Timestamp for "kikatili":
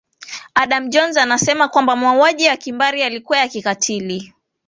3.47-4.33